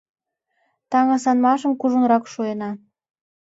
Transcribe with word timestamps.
Таҥасымашым 0.89 1.71
кужунрак 1.81 2.23
шуена. 2.33 2.71